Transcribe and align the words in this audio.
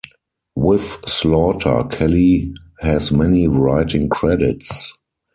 With 0.55 0.97
Slaughter, 1.07 1.83
Kelly 1.83 2.55
has 2.79 3.11
many 3.11 3.47
writing 3.47 4.09
credits. 4.09 4.93